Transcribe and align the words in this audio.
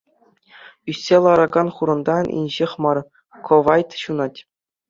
Ӳссе 0.93 1.17
ларакан 1.25 1.67
хурӑнтан 1.75 2.25
инҫех 2.39 2.71
мар 2.87 2.97
кӑвайт 3.51 3.89
ҫунать. 4.05 4.39